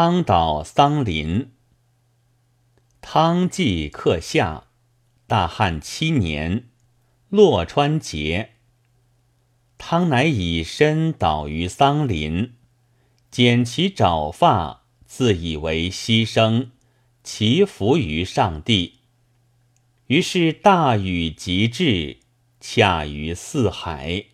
[0.00, 1.50] 汤岛桑林。
[3.00, 4.68] 汤季克夏，
[5.26, 6.68] 大汉七年，
[7.30, 8.50] 洛川节。
[9.76, 12.54] 汤乃以身倒于桑林，
[13.32, 16.68] 剪其爪发，自以为牺牲，
[17.24, 19.00] 祈福于上帝。
[20.06, 22.18] 于是大雨即至，
[22.60, 24.26] 恰于四海。